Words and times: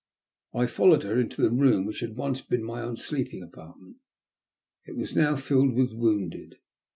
I 0.55 0.65
followed 0.65 1.03
her 1.03 1.19
into 1.19 1.43
the 1.43 1.51
room 1.51 1.85
which 1.85 1.99
had 1.99 2.15
once 2.15 2.41
been 2.41 2.63
my 2.63 2.81
own 2.81 2.97
sleeping 2.97 3.43
apartment. 3.43 3.97
It 4.87 4.95
was 4.97 5.15
now 5.15 5.35
filled 5.35 5.75
with 5.75 5.93
wounded. 5.93 6.55